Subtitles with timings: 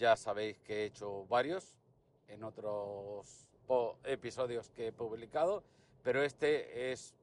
[0.00, 1.76] Ya sabéis que he hecho varios
[2.28, 3.46] en otros
[4.04, 5.62] episodios que he publicado,
[6.02, 7.14] pero este es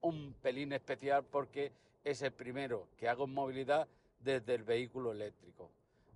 [0.00, 3.86] un pelín especial porque es el primero que hago en movilidad
[4.18, 5.70] desde el vehículo eléctrico.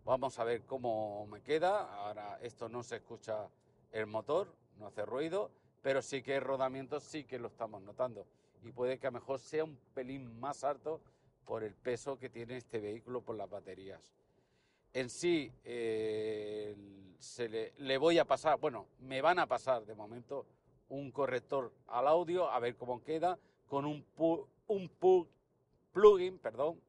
[0.05, 3.48] Vamos a ver cómo me queda, ahora esto no se escucha
[3.92, 8.27] el motor, no hace ruido, pero sí que el rodamiento sí que lo estamos notando
[8.64, 11.00] y puede que a lo mejor sea un pelín más alto
[11.44, 14.00] por el peso que tiene este vehículo por las baterías.
[14.92, 16.74] En sí, eh,
[17.19, 20.47] se le, voy a pasar, bueno, me van a pasar de momento
[20.88, 23.38] un corrector al audio, a ver cómo queda,
[23.69, 24.05] con un,
[24.66, 24.91] un
[25.92, 26.80] plugin, perdón,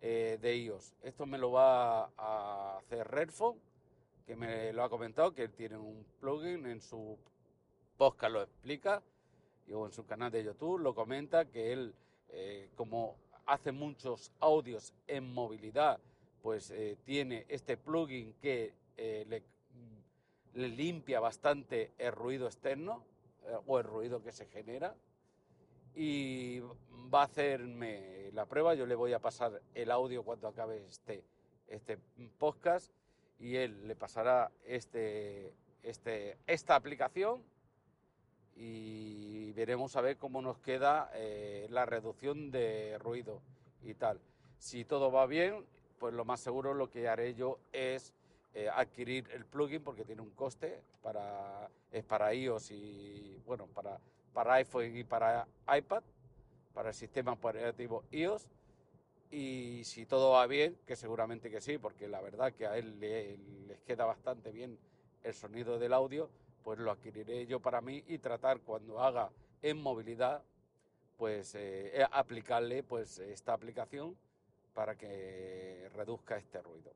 [0.00, 0.94] eh, de iOS.
[1.02, 3.60] Esto me lo va a hacer Redphone,
[4.26, 7.16] que me lo ha comentado, que tiene un plugin en su
[7.96, 9.02] podcast, lo explica,
[9.72, 11.94] o en su canal de YouTube, lo comenta, que él,
[12.30, 13.14] eh, como
[13.46, 16.00] hace muchos audios en movilidad,
[16.46, 23.02] pues eh, tiene este plugin que eh, le, mm, le limpia bastante el ruido externo
[23.46, 24.94] eh, o el ruido que se genera
[25.96, 26.60] y
[27.12, 28.76] va a hacerme la prueba.
[28.76, 31.24] Yo le voy a pasar el audio cuando acabe este,
[31.66, 31.98] este
[32.38, 32.92] podcast
[33.40, 37.42] y él le pasará este, este, esta aplicación
[38.54, 41.10] y veremos a ver cómo nos queda
[41.70, 43.42] la reducción de ruido
[43.82, 44.20] y tal.
[44.58, 45.66] Si todo va bien,
[45.98, 48.12] pues lo más seguro lo que haré yo es
[48.54, 53.98] eh, adquirir el plugin porque tiene un coste para es para iOS y bueno para
[54.32, 55.46] para iPhone y para
[55.76, 56.02] iPad
[56.74, 58.46] para el sistema operativo iOS.
[59.30, 63.00] Y si todo va bien que seguramente que sí porque la verdad que a él
[63.00, 63.36] le-
[63.66, 64.78] les queda bastante bien
[65.24, 66.30] el sonido del audio
[66.62, 69.30] pues lo adquiriré yo para mí y tratar cuando haga
[69.62, 70.42] en movilidad
[71.16, 74.16] pues eh, eh, aplicarle pues esta aplicación
[74.76, 76.92] para que reduzca este ruido.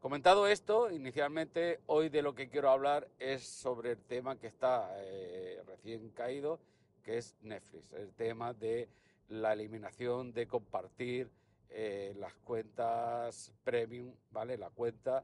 [0.00, 4.90] Comentado esto, inicialmente hoy de lo que quiero hablar es sobre el tema que está
[4.96, 6.58] eh, recién caído,
[7.02, 8.88] que es Netflix, el tema de
[9.28, 11.30] la eliminación de compartir
[11.68, 14.56] eh, las cuentas premium, ¿vale?
[14.56, 15.22] La cuenta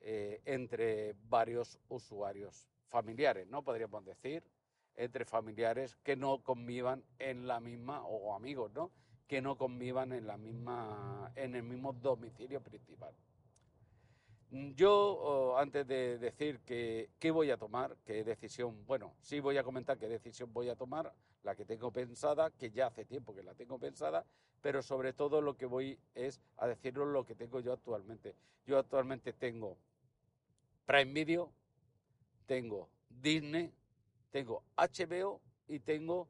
[0.00, 3.62] eh, entre varios usuarios familiares, ¿no?
[3.62, 4.42] Podríamos decir,
[4.96, 8.90] entre familiares que no convivan en la misma, o amigos, ¿no?
[9.28, 13.14] Que no convivan en la misma, en el mismo domicilio principal.
[14.50, 19.62] Yo, antes de decir que, qué voy a tomar, qué decisión, bueno, sí voy a
[19.62, 21.12] comentar qué decisión voy a tomar,
[21.42, 24.24] la que tengo pensada, que ya hace tiempo que la tengo pensada,
[24.62, 28.34] pero sobre todo lo que voy es a deciros lo que tengo yo actualmente.
[28.66, 29.76] Yo actualmente tengo
[30.86, 31.52] Prime Video,
[32.46, 33.70] tengo Disney,
[34.30, 36.28] tengo HBO y tengo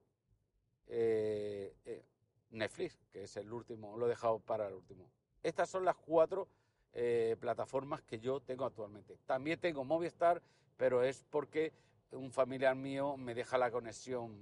[0.88, 2.04] eh, eh,
[2.50, 5.10] Netflix, que es el último, lo he dejado para el último.
[5.42, 6.48] Estas son las cuatro
[6.92, 9.19] eh, plataformas que yo tengo actualmente.
[9.26, 10.42] También tengo Movistar,
[10.76, 11.72] pero es porque
[12.12, 14.36] un familiar mío me deja la conexión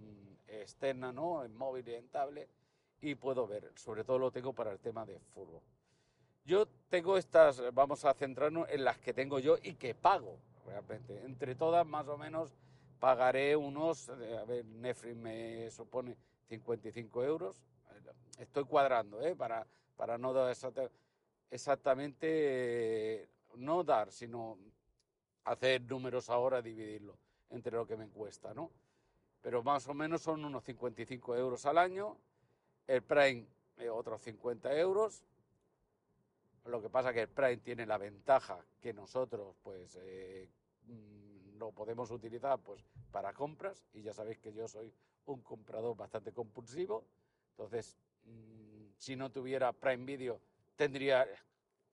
[0.47, 1.45] externa, ¿no?
[1.45, 2.49] En móvil y en tablet,
[3.01, 3.73] y puedo ver.
[3.75, 5.63] Sobre todo lo tengo para el tema de fútbol.
[6.45, 11.25] Yo tengo estas, vamos a centrarnos en las que tengo yo y que pago realmente.
[11.25, 12.55] Entre todas, más o menos,
[13.01, 16.17] pagaré unos, eh, a ver, Netflix me supone
[16.49, 17.61] 55 euros.
[18.39, 19.35] Estoy cuadrando, ¿eh?
[19.35, 19.67] Para,
[19.97, 20.91] para no dar exacta-
[21.51, 22.27] exactamente,
[23.23, 24.59] eh, no dar, sino
[25.45, 27.17] hacer números ahora, dividirlo
[27.51, 28.71] entre lo que me cuesta, ¿no?
[29.41, 32.17] Pero más o menos son unos 55 euros al año.
[32.87, 33.47] El Prime,
[33.79, 35.25] eh, otros 50 euros.
[36.65, 40.49] Lo que pasa que el Prime tiene la ventaja que nosotros, pues, eh,
[40.87, 43.85] mm, lo podemos utilizar, pues, para compras.
[43.95, 44.93] Y ya sabéis que yo soy
[45.27, 47.05] un comprador bastante compulsivo.
[47.57, 50.41] Entonces, mm, si no tuviera Prime Video,
[50.77, 51.27] tendría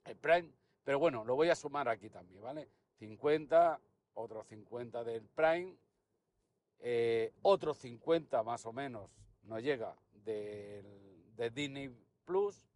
[0.04, 0.50] el Prime.
[0.84, 2.68] Pero bueno, lo voy a sumar aquí también, ¿vale?
[3.00, 3.80] 50,
[4.16, 5.74] otros 50 del Prime,
[6.80, 9.10] eh, otros 50 más o menos
[9.44, 9.96] nos llega
[10.26, 10.86] del,
[11.36, 11.96] de Disney
[12.26, 12.68] Plus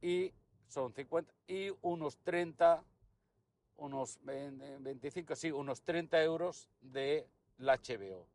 [0.00, 0.32] y
[0.66, 2.82] son 50 y unos 30,
[3.76, 8.26] unos 25, sí, unos 30 euros de la HBO,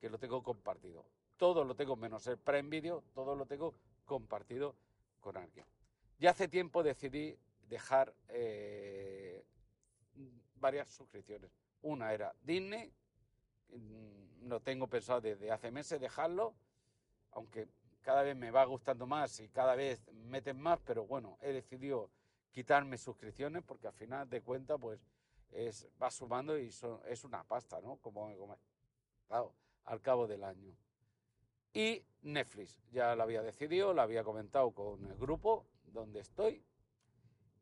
[0.00, 1.04] que lo tengo compartido.
[1.36, 3.74] Todo lo tengo menos el Prime Video, todo lo tengo
[4.04, 4.74] compartido
[5.20, 5.66] con alguien.
[6.18, 7.36] Ya hace tiempo decidí
[7.68, 9.44] dejar eh,
[10.56, 11.50] varias suscripciones.
[11.82, 12.92] Una era Disney,
[13.70, 16.54] mm, no tengo pensado desde hace meses dejarlo,
[17.32, 17.68] aunque
[18.02, 22.08] cada vez me va gustando más y cada vez meten más, pero bueno, he decidido
[22.52, 25.00] quitarme suscripciones porque al final de cuentas pues
[25.50, 27.96] es, va sumando y es una pasta, ¿no?
[27.96, 29.52] Como he comentado
[29.84, 30.72] al cabo del año.
[31.76, 36.64] Y Netflix, ya lo había decidido, lo había comentado con el grupo donde estoy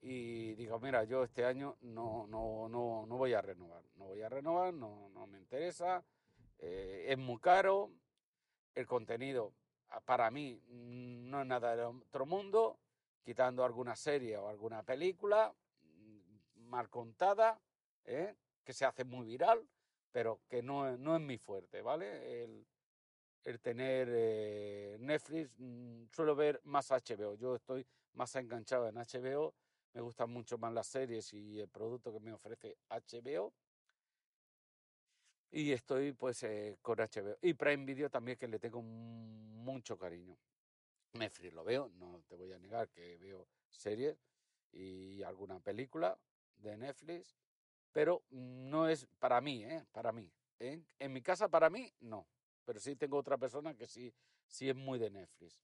[0.03, 4.23] y digo, mira, yo este año no, no, no, no voy a renovar, no voy
[4.23, 6.05] a renovar, no, no me interesa,
[6.61, 7.91] eh, es muy caro,
[8.77, 9.53] el contenido
[10.05, 12.79] para mí no es nada de otro mundo,
[13.25, 15.53] quitando alguna serie o alguna película
[15.83, 17.61] mm, mal contada,
[18.05, 18.37] ¿eh?
[18.63, 19.69] que se hace muy viral,
[20.13, 22.45] pero que no, no es mi fuerte, ¿vale?
[22.45, 22.65] El,
[23.45, 27.35] el tener eh, Netflix, mm, suelo ver más HBO.
[27.35, 29.55] Yo estoy más enganchado en HBO,
[29.93, 33.53] me gustan mucho más las series y el producto que me ofrece HBO.
[35.51, 37.39] Y estoy pues eh, con HBO.
[37.43, 40.37] Y Prime Video también que le tengo mucho cariño.
[41.13, 44.19] Netflix lo veo, no te voy a negar que veo series
[44.73, 46.19] y alguna película
[46.57, 47.37] de Netflix,
[47.93, 49.85] pero no es para mí, ¿eh?
[49.93, 50.29] Para mí.
[50.59, 52.27] En, en mi casa, para mí, no
[52.65, 54.13] pero sí tengo otra persona que sí,
[54.47, 55.63] sí es muy de Netflix.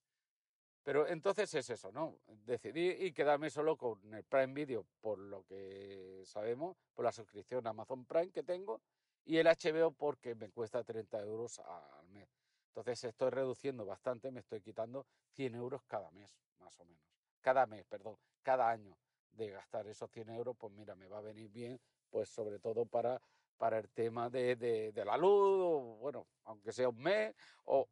[0.83, 2.19] Pero entonces es eso, ¿no?
[2.27, 7.67] Decidí y quedarme solo con el Prime Video, por lo que sabemos, por la suscripción
[7.67, 8.81] a Amazon Prime que tengo,
[9.25, 12.29] y el HBO porque me cuesta 30 euros al mes.
[12.69, 17.05] Entonces estoy reduciendo bastante, me estoy quitando 100 euros cada mes, más o menos.
[17.41, 18.97] Cada mes, perdón, cada año
[19.33, 22.87] de gastar esos 100 euros, pues mira, me va a venir bien, pues sobre todo
[22.87, 23.21] para
[23.61, 27.35] para el tema de, de, la luz, o, bueno, aunque sea un mes,
[27.67, 27.87] o,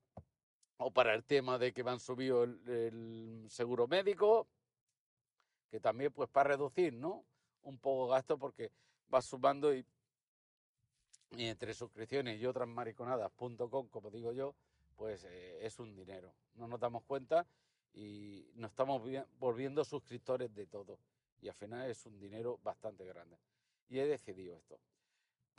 [0.78, 4.48] o para el tema de que me han subido el, seguro médico,
[5.70, 7.22] que también pues para reducir, ¿no?
[7.64, 8.72] Un poco gasto porque
[9.12, 9.84] va sumando y,
[11.32, 14.54] y entre suscripciones y otras mariconadas.com, como digo yo,
[14.96, 16.32] pues eh, es un dinero.
[16.54, 17.46] No nos damos cuenta
[17.92, 19.02] y nos estamos
[19.38, 20.98] volviendo suscriptores de todo.
[21.42, 23.36] Y al final es un dinero bastante grande.
[23.90, 24.80] Y he decidido esto.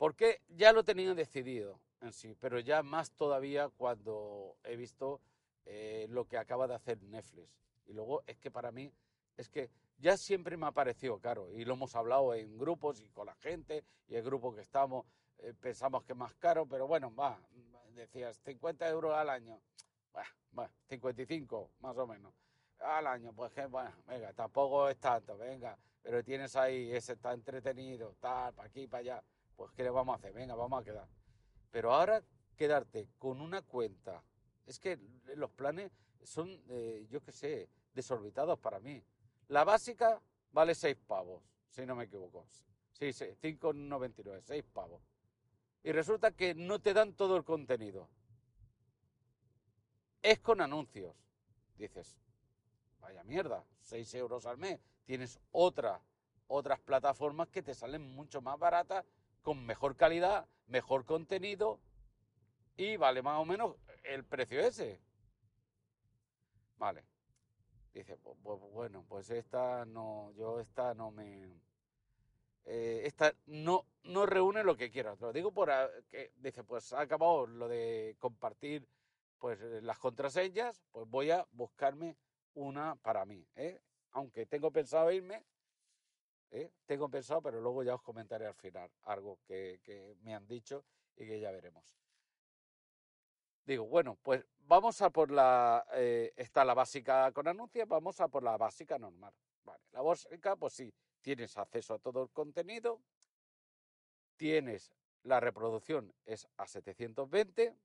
[0.00, 5.20] Porque ya lo tenía decidido en sí, pero ya más todavía cuando he visto
[5.66, 7.50] eh, lo que acaba de hacer Netflix.
[7.84, 8.90] Y luego es que para mí,
[9.36, 9.68] es que
[9.98, 13.34] ya siempre me ha parecido caro, y lo hemos hablado en grupos y con la
[13.34, 15.04] gente, y el grupo que estamos
[15.36, 17.38] eh, pensamos que es más caro, pero bueno, va,
[17.94, 19.60] decías 50 euros al año,
[20.16, 22.32] va, 55 más o menos
[22.78, 28.16] al año, pues bueno, venga, tampoco es tanto, venga, pero tienes ahí, ese está entretenido,
[28.18, 29.22] tal, para aquí, para allá
[29.60, 30.32] pues ¿qué le vamos a hacer?
[30.32, 31.06] Venga, vamos a quedar.
[31.70, 32.22] Pero ahora
[32.56, 34.24] quedarte con una cuenta,
[34.64, 34.98] es que
[35.36, 35.92] los planes
[36.22, 39.04] son, eh, yo qué sé, desorbitados para mí.
[39.48, 40.18] La básica
[40.50, 42.46] vale 6 pavos, si no me equivoco.
[42.92, 45.02] Sí, sí, 5,99, 6 pavos.
[45.84, 48.08] Y resulta que no te dan todo el contenido.
[50.22, 51.14] Es con anuncios.
[51.76, 52.16] Dices,
[52.98, 54.80] vaya mierda, 6 euros al mes.
[55.04, 56.00] Tienes otra,
[56.48, 59.04] otras plataformas que te salen mucho más baratas
[59.42, 61.80] con mejor calidad, mejor contenido
[62.76, 65.00] y vale más o menos el precio ese.
[66.76, 67.04] Vale.
[67.92, 71.60] Dice, pues, bueno, pues esta no, yo esta no me...
[72.64, 75.16] Eh, esta no, no reúne lo que quiero.
[75.20, 75.70] Lo digo por
[76.08, 78.86] que dice, pues ha acabado lo de compartir
[79.38, 82.16] pues las contraseñas, pues voy a buscarme
[82.54, 83.44] una para mí.
[83.56, 83.80] ¿eh?
[84.12, 85.44] Aunque tengo pensado irme,
[86.50, 86.70] ¿eh?
[86.86, 90.84] Tengo pensado, pero luego ya os comentaré al final algo que, me han dicho
[91.16, 91.96] y que ya veremos.
[93.64, 98.28] Digo, bueno, pues vamos a por la, eh, está la básica con anuncios, vamos a
[98.28, 99.32] por la básica normal.
[99.92, 103.00] La básica, pues sí, tienes acceso a todo el contenido,
[104.36, 104.92] tienes
[105.24, 107.76] la reproducción es a 720,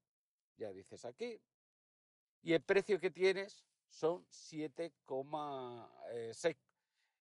[0.58, 1.42] ya dices aquí,
[2.42, 6.56] y el precio que tienes son 7,6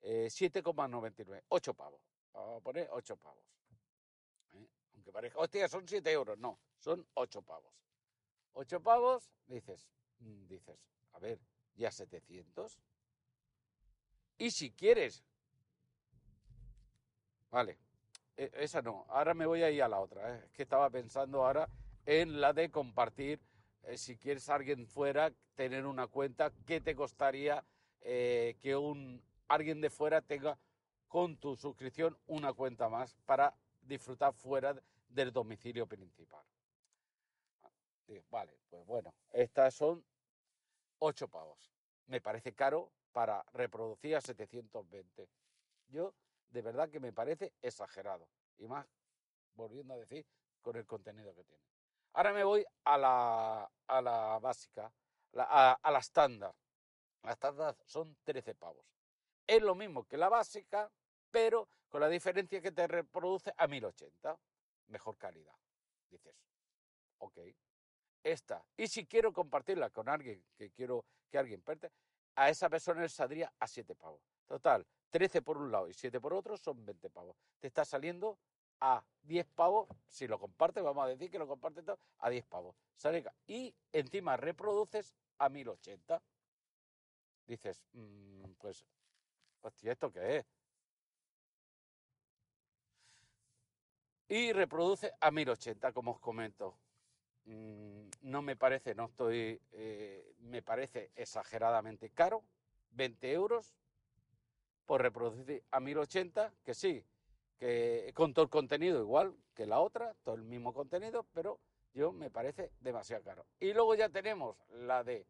[0.06, 2.00] 7,99, eh, 8 pavos.
[2.32, 3.44] Vamos a poner 8 pavos.
[4.52, 4.66] ¿eh?
[4.94, 6.38] Aunque parezca, hostia, son 7 euros.
[6.38, 7.72] No, son 8 pavos.
[8.52, 9.88] 8 pavos, dices,
[10.20, 10.78] mm, dices,
[11.12, 11.40] a ver,
[11.74, 12.78] ya 700.
[14.38, 15.24] Y si quieres,
[17.50, 17.78] vale,
[18.36, 20.42] e, esa no, ahora me voy a ir a la otra, ¿eh?
[20.44, 21.68] es que estaba pensando ahora
[22.04, 23.40] en la de compartir,
[23.96, 27.64] si quieres alguien fuera, tener una cuenta, ¿qué te costaría
[28.00, 30.58] que un, alguien de fuera tenga
[31.08, 34.74] con tu suscripción una cuenta más para disfrutar fuera
[35.08, 36.44] del domicilio principal?
[38.30, 40.04] Vale, pues bueno, estas son
[40.98, 41.72] 8 pavos.
[42.06, 45.28] Me parece caro para reproducir a 720.
[45.88, 46.14] Yo,
[46.50, 48.28] de verdad que me parece exagerado.
[48.58, 48.86] Y más,
[49.54, 50.24] volviendo a decir,
[50.62, 51.62] con el contenido que tiene.
[52.12, 54.92] Ahora me voy a la, a la básica,
[55.36, 56.54] a, la estándar.
[57.22, 58.86] La estándar son 13 pavos.
[59.46, 60.90] Es lo mismo que la básica,
[61.30, 64.38] pero con la diferencia que te reproduce a 1080.
[64.88, 65.54] Mejor calidad.
[66.10, 66.36] Dices,
[67.18, 67.38] ok,
[68.22, 68.64] esta.
[68.76, 71.90] Y si quiero compartirla con alguien que quiero que alguien perte,
[72.36, 74.20] a esa persona le saldría a 7 pavos.
[74.46, 77.36] Total, 13 por un lado y 7 por otro son 20 pavos.
[77.58, 78.38] Te está saliendo
[78.80, 82.44] a 10 pavos, si lo compartes, vamos a decir que lo compartes todo, a 10
[82.46, 82.76] pavos.
[82.94, 86.22] Sale, y encima reproduces a 1080.
[87.46, 88.84] Dices, mmm, pues,
[89.66, 90.46] hostia, ¿esto qué es?
[94.28, 96.76] Y reproduce a 1080, como os comento.
[97.44, 102.42] Mm, no me parece, no estoy, eh, me parece exageradamente caro,
[102.90, 103.76] 20 euros
[104.84, 107.04] por reproducir a 1080, que sí,
[107.58, 111.60] que con todo el contenido igual que la otra, todo el mismo contenido, pero
[111.94, 113.46] yo me parece demasiado caro.
[113.60, 115.26] Y luego ya tenemos la de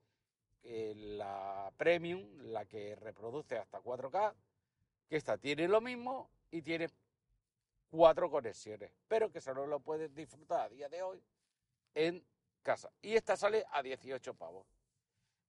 [0.69, 4.35] eh, la premium, la que reproduce hasta 4K,
[5.09, 6.89] que esta tiene lo mismo y tiene
[7.89, 11.23] cuatro conexiones, pero que solo lo puedes disfrutar a día de hoy
[11.95, 12.25] en
[12.63, 12.91] casa.
[13.01, 14.67] Y esta sale a 18 pavos.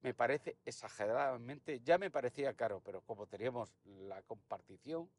[0.01, 5.09] Me parece exageradamente, ya me parecía caro, pero como teníamos la compartición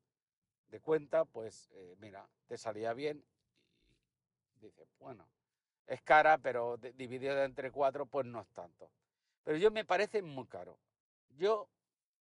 [0.69, 3.25] de cuenta, pues eh, mira, te salía bien
[4.55, 5.29] y dices, bueno,
[5.89, 8.89] es cara, pero dividida entre cuatro, pues no es tanto.
[9.49, 10.79] Pero yo me parece muy caro.
[11.39, 11.71] Yo,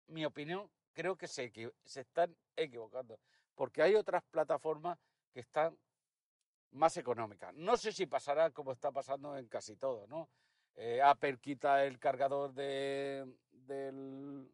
[0.07, 1.53] mi opinión, creo que se,
[1.85, 3.21] están equivocando,
[3.55, 4.99] porque hay otras plataformas
[5.31, 5.79] que están
[6.71, 7.53] más económica.
[7.53, 10.31] No sé si pasará como está pasando en casi todo, ¿no?
[10.77, 14.51] Eh, Apple quita el cargador de, del,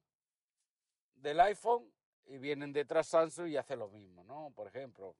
[1.14, 1.88] del, iPhone
[2.24, 4.50] y vienen detrás Samsung y hace lo mismo, ¿no?
[4.56, 5.14] Por ejemplo,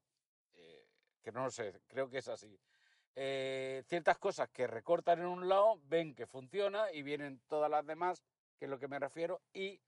[0.55, 0.89] eh,
[1.23, 2.59] que no lo sé, creo que es así.
[3.19, 7.87] Eh, ciertas cosas que recortan en un lado, ven que funciona y vienen todas las
[7.87, 8.23] demás,
[8.59, 9.81] que es lo que me refiero, y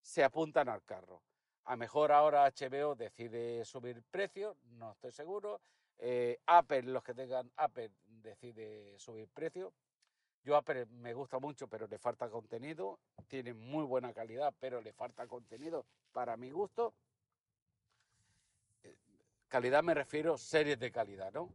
[0.00, 1.20] se apuntan al carro.
[1.64, 5.60] A mejor ahora HBO decide subir precio, no estoy seguro.
[5.98, 9.72] Eh, Apple, los que tengan Apple, decide subir precio.
[10.44, 13.00] Yo Apple me gusta mucho, pero le falta contenido.
[13.26, 16.94] Tiene muy buena calidad, pero le falta contenido para mi gusto.
[18.84, 18.96] Eh,
[19.48, 21.50] calidad me refiero series de calidad, ¿no?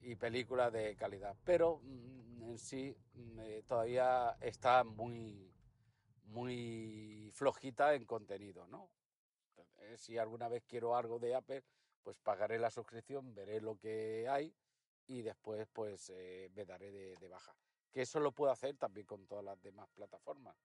[0.00, 1.36] Y películas de calidad.
[1.44, 5.52] Pero mm, en sí mm, eh, todavía está muy,
[6.24, 8.90] muy flojita en contenido, ¿no?
[9.96, 11.64] Si alguna vez quiero algo de Apple,
[12.02, 14.54] pues pagaré la suscripción, veré lo que hay
[15.06, 17.54] y después pues eh, me daré de, baja.
[17.92, 20.56] Que eso lo puedo hacer también con todas las demás plataformas.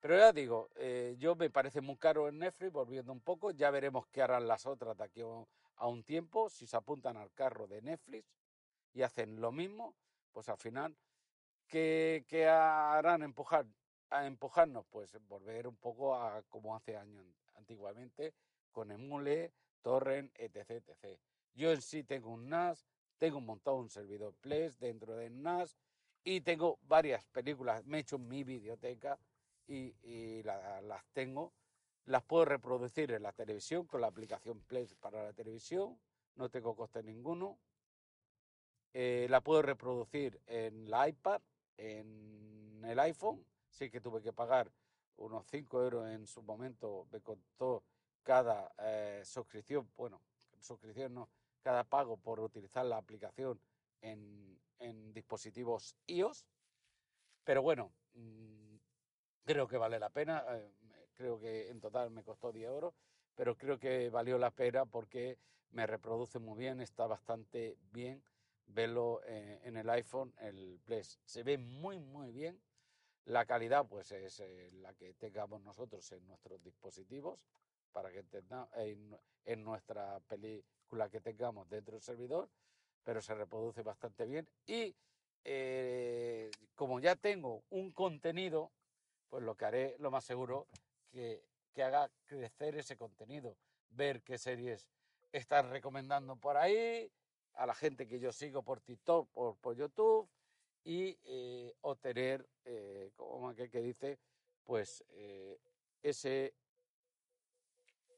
[0.00, 3.70] Pero ya digo, eh, yo me parece muy caro en Netflix, volviendo un poco, ya
[3.70, 5.22] veremos qué harán las otras de aquí
[5.76, 8.28] a un tiempo, si se apuntan al carro de Netflix
[8.94, 9.94] y hacen lo mismo,
[10.32, 10.96] pues al final,
[11.66, 13.66] ¿qué, qué harán empujar,
[14.10, 14.86] a empujarnos?
[14.86, 18.32] Pues volver un poco a como hace años antiguamente,
[18.72, 21.18] con Emule, torrent, etc, etc.
[21.54, 22.86] Yo en sí tengo un NAS,
[23.18, 25.76] tengo montado un servidor Plex dentro del NAS
[26.24, 29.18] y tengo varias películas, me he hecho mi biblioteca
[29.66, 31.52] y, las tengo.
[32.06, 35.98] Las puedo reproducir en la televisión con la aplicación Plex para la televisión,
[36.34, 37.58] no tengo coste ninguno.
[38.96, 41.42] Eh, la puedo reproducir en la iPad,
[41.76, 44.70] en el iPhone, sí que tuve que pagar
[45.16, 47.82] unos 5 euros en su momento, me costó
[48.22, 50.20] cada eh, suscripción, bueno,
[50.60, 51.28] suscripción no,
[51.60, 53.60] cada pago por utilizar la aplicación
[54.00, 54.54] en,
[55.12, 56.44] dispositivos iOS.
[57.42, 58.76] Pero bueno, mm,
[59.44, 60.44] creo que vale la pena.
[60.50, 60.70] Eh,
[61.14, 62.94] creo que en total me costó 10 euros,
[63.34, 65.38] pero creo que valió la pena porque
[65.70, 68.22] me reproduce muy bien, está bastante bien
[68.66, 71.02] verlo eh, en el iPhone, el Play.
[71.24, 72.60] Se ve muy, muy bien.
[73.26, 74.42] La calidad, pues, es
[74.74, 77.46] la que tengamos nosotros en nuestros dispositivos
[77.94, 82.50] para que entendamos en, nuestra película que tengamos dentro del servidor,
[83.04, 84.96] pero se reproduce bastante bien y
[85.44, 88.72] eh, como ya tengo un contenido,
[89.28, 90.66] pues lo que haré, lo más seguro,
[91.12, 93.56] que, que haga crecer ese contenido,
[93.90, 94.88] ver qué series
[95.30, 97.10] están recomendando por ahí,
[97.54, 100.28] a la gente que yo sigo por TikTok, por, por YouTube,
[100.84, 104.18] y eh, obtener, eh, como aquel que dice,
[104.64, 105.58] pues eh,
[106.02, 106.54] ese,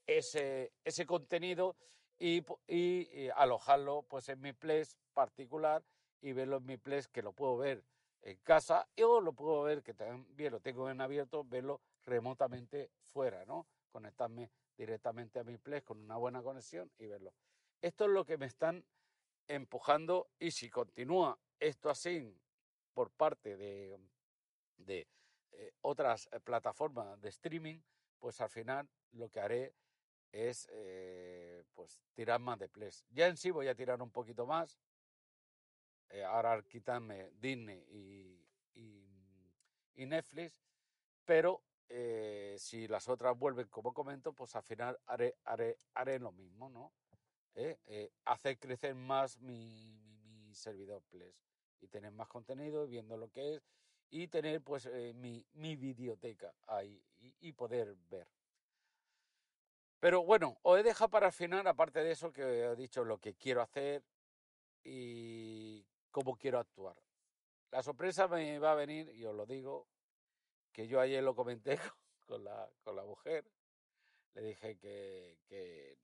[0.06, 1.76] ese, ese contenido
[2.18, 5.84] y, y, alojarlo pues en mi place particular
[6.20, 7.84] y verlo en mi place que lo puedo ver
[8.22, 13.44] en casa o lo puedo ver que también lo tengo en abierto, verlo remotamente fuera,
[13.44, 13.66] ¿no?
[13.90, 17.32] Conectarme directamente a mi place con una buena conexión y verlo.
[17.80, 18.84] Esto es lo que me están
[19.48, 22.38] empujando y si continúa esto así
[22.92, 23.98] por parte de,
[24.76, 25.08] de
[25.52, 27.80] eh, otras plataformas de streaming,
[28.18, 29.74] pues al final lo que haré
[30.32, 33.04] es eh, pues tirar más de plays.
[33.10, 34.78] Ya en sí voy a tirar un poquito más.
[36.10, 39.04] Eh, ahora quitarme Disney y, y,
[39.94, 40.62] y Netflix,
[41.24, 46.32] pero eh, si las otras vuelven como comento, pues al final haré, haré, haré lo
[46.32, 46.92] mismo, ¿no?
[47.56, 47.78] ¿Eh?
[47.86, 51.34] Eh, hacer crecer más mi, mi, servidor Plex
[51.80, 53.62] y tener más contenido, viendo lo que es
[54.10, 57.02] y tener pues eh, mi, mi videoteca ahí
[57.40, 58.28] y, poder ver.
[59.98, 63.18] Pero bueno, os he dejado para el final, aparte de eso, que he dicho lo
[63.18, 64.04] que quiero hacer
[64.84, 66.96] y cómo quiero actuar.
[67.70, 69.88] La sorpresa me va a venir, y os lo digo,
[70.72, 71.78] que yo ayer lo comenté
[72.26, 73.50] con la, con la mujer.
[74.34, 75.96] Le dije que, que,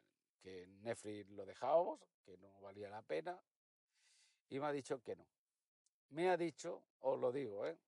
[0.43, 3.41] que Netflix lo dejábamos, que no valía la pena,
[4.49, 5.27] y me ha dicho que no.
[6.11, 7.79] Me ha dicho, os lo digo, ¿eh?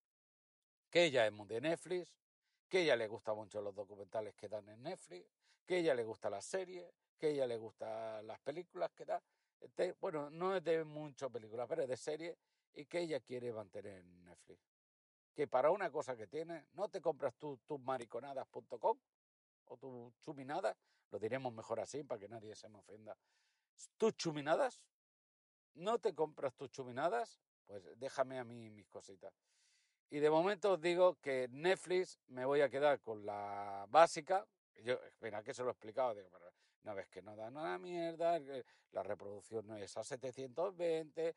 [0.91, 2.15] que ella es muy de Netflix,
[2.69, 5.29] que ella le gustan mucho los documentales que dan en Netflix,
[5.67, 6.87] que ella le gusta las series,
[7.19, 9.23] que ella le gustan las películas que da.
[9.61, 12.37] Este, bueno, no es de muchas películas, pero es de series
[12.75, 14.61] y que ella quiere mantener en Netflix.
[15.35, 18.99] Que para una cosa que tiene, no te compras tus tu mariconadas.com
[19.67, 20.77] o tus chuminadas,
[21.15, 23.17] lo diremos mejor así para que nadie se me ofenda.
[23.97, 24.83] Tus chuminadas,
[25.75, 29.33] no te compras tus chuminadas, pues déjame a mí mis cositas.
[30.11, 34.45] Y de momento os digo que Netflix me voy a quedar con la básica.
[34.83, 36.17] Yo, mira, que se lo he explicado.
[36.17, 38.41] Digo, pero una vez que no da nada mierda,
[38.91, 41.37] la reproducción no es a 720.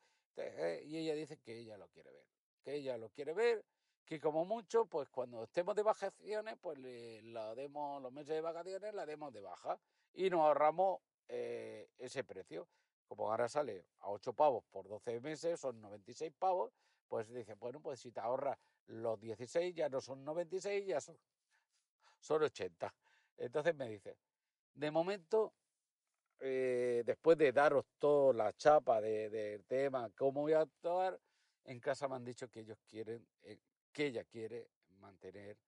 [0.86, 2.26] Y ella dice que ella lo quiere ver.
[2.64, 3.64] Que ella lo quiere ver.
[4.08, 6.78] Que como mucho, pues cuando estemos de vacaciones, pues
[7.24, 9.78] la demos, los meses de vacaciones, la demos de baja.
[10.14, 12.66] Y nos ahorramos eh, ese precio.
[13.06, 16.72] Como ahora sale a 8 pavos por 12 meses, son 96 pavos
[17.08, 21.18] pues dice, bueno, pues si te ahorras los 16, ya no son 96, ya son,
[22.20, 22.94] son 80.
[23.38, 24.16] Entonces me dice,
[24.74, 25.54] de momento,
[26.40, 31.18] eh, después de daros toda la chapa del de tema, cómo voy a actuar,
[31.64, 33.58] en casa me han dicho que ellos quieren, eh,
[33.98, 35.58] que ella quiere mantener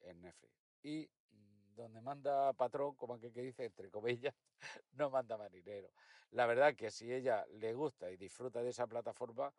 [0.00, 0.52] el Netflix.
[0.82, 4.34] Y mm, donde manda patrón, como aquel que dice, entre comillas,
[4.94, 5.92] no manda marinero.
[6.32, 9.54] La verdad que si ella le gusta y disfruta de esa plataforma,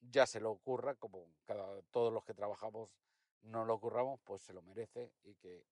[0.00, 2.90] ya se lo ocurra, como cada, todos los que trabajamos
[3.42, 5.64] no lo ocurramos, pues se lo merece y que,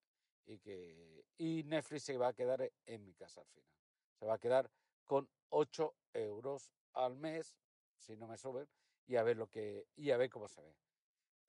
[0.46, 3.74] y que y Netflix se va a quedar en mi casa al final.
[4.20, 4.70] Se va a quedar
[5.04, 7.56] con 8 euros al mes,
[7.96, 8.68] si no me suben,
[9.08, 10.81] y a ver lo que, y a ver cómo se ve.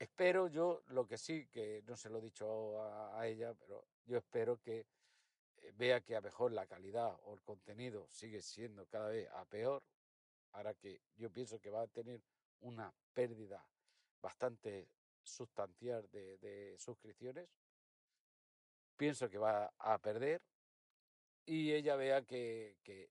[0.03, 4.17] Espero yo, lo que sí, que no se lo he dicho a, ella, pero yo
[4.17, 4.85] espero que
[5.55, 9.45] eh, vea que a mejor la calidad o el contenido sigue siendo cada vez a
[9.45, 9.81] peor,
[10.51, 12.21] ahora que yo pienso que va a tener
[12.59, 13.65] una pérdida
[14.21, 14.89] bastante
[15.23, 17.47] sustancial de, de, suscripciones.
[18.97, 20.41] Pienso que va a perder
[21.45, 23.09] y ella vea que, que,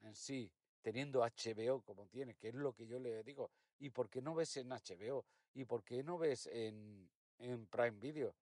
[0.00, 0.50] en sí,
[0.80, 4.34] teniendo HBO como tiene, que es lo que yo le digo, ¿y por qué no
[4.34, 5.26] ves en HBO?
[5.54, 8.34] ¿Y por qué no ves en, en Prime Video?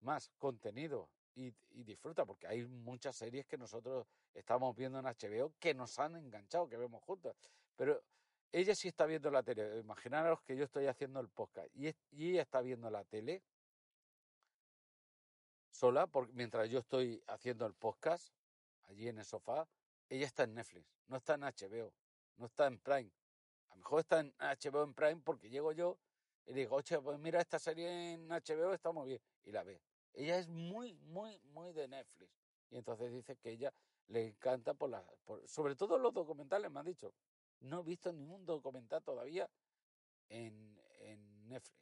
[0.00, 5.52] Más contenido y, y disfruta, porque hay muchas series que nosotros estamos viendo en HBO
[5.58, 7.36] que nos han enganchado, que vemos juntos.
[7.76, 8.02] Pero
[8.52, 9.78] ella sí está viendo la tele.
[9.78, 13.42] Imaginaros que yo estoy haciendo el podcast y, y ella está viendo la tele
[15.70, 18.32] sola, porque mientras yo estoy haciendo el podcast,
[18.88, 19.68] allí en el sofá,
[20.08, 21.92] ella está en Netflix, no está en HBO,
[22.36, 23.10] no está en Prime.
[23.68, 25.98] A lo mejor está en HBO en Prime porque llego yo
[26.46, 29.20] y digo, oye, pues mira, esta serie en HBO está muy bien.
[29.44, 29.80] Y la ve.
[30.14, 32.30] Ella es muy, muy, muy de Netflix.
[32.70, 33.72] Y entonces dice que ella
[34.08, 37.12] le encanta por la, por, sobre todo los documentales, me han dicho.
[37.60, 39.48] No he visto ningún documental todavía
[40.28, 41.76] en, en Netflix.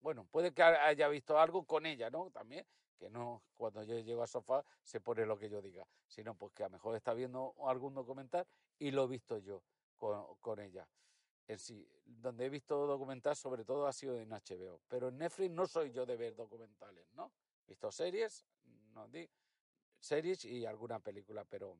[0.00, 2.30] Bueno, puede que haya visto algo con ella, ¿no?
[2.30, 2.64] También,
[2.96, 6.52] que no cuando yo llego al sofá se pone lo que yo diga, sino pues
[6.52, 8.46] que a lo mejor está viendo algún documental
[8.78, 9.62] y lo he visto yo
[9.96, 10.88] con, con ella.
[11.48, 11.88] En sí.
[12.04, 14.80] Donde he visto documentales, sobre todo, ha sido en HBO.
[14.88, 17.32] Pero en Netflix no soy yo de ver documentales, ¿no?
[17.66, 18.46] He visto series,
[18.94, 19.08] no,
[19.98, 21.76] series y alguna película, pero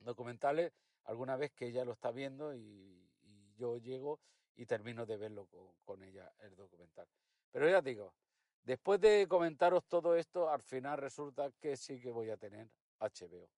[0.00, 0.72] documentales,
[1.04, 2.94] alguna vez que ella lo está viendo y,
[3.56, 4.20] yo llego
[4.54, 5.48] y termino de verlo
[5.84, 7.08] con, ella, el documental.
[7.50, 8.14] Pero ya digo,
[8.62, 12.70] después de comentaros todo esto, al final resulta que sí que voy a tener
[13.00, 13.48] HBO.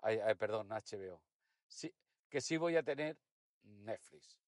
[0.00, 1.20] Ay, perdón, HBO.
[2.30, 3.18] Que sí voy a tener
[3.64, 4.38] Netflix.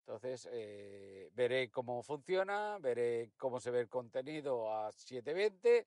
[0.00, 5.86] Entonces, eh, veré cómo funciona, veré cómo se ve el contenido a 720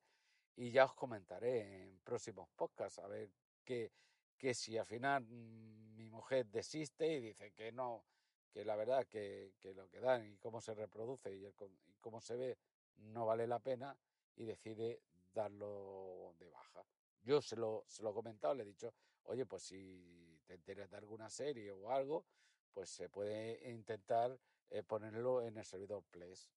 [0.56, 3.30] y ya os comentaré en próximos podcasts a ver
[3.62, 3.92] que,
[4.38, 8.04] que si al final mm, mi mujer desiste y dice que no,
[8.50, 12.20] que la verdad que, que lo que dan y cómo se reproduce y, y cómo
[12.20, 12.58] se ve
[12.96, 13.96] no vale la pena
[14.36, 16.84] y decide darlo de baja.
[17.22, 20.90] Yo se lo, se lo he comentado, le he dicho, oye, pues si te enteras
[20.90, 22.24] de alguna serie o algo,
[22.72, 24.38] pues se puede intentar
[24.70, 26.48] eh, ponerlo en el servidor Place.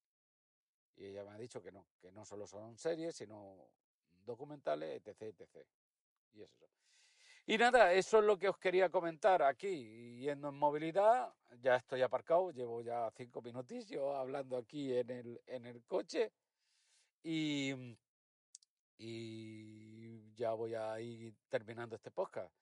[0.96, 3.70] Y ella me ha dicho que no, que no solo son series, sino
[4.24, 5.66] documentales, etc, etc.
[6.32, 6.66] Y eso.
[7.46, 10.20] Y nada, eso es lo que os quería comentar aquí.
[10.20, 15.66] Yendo en movilidad, ya estoy aparcado, llevo ya cinco minutillos hablando aquí en el, en
[15.66, 16.32] el coche.
[17.22, 17.96] Y,
[18.98, 22.54] y ya voy a ir terminando este podcast.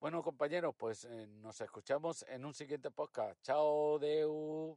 [0.00, 3.40] Bueno, compañeros, pues eh, nos escuchamos en un siguiente podcast.
[3.42, 4.76] Chao, Deu.